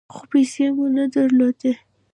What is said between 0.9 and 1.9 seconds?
نه درلودې.